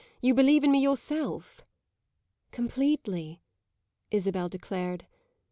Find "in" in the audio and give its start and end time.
0.63-0.71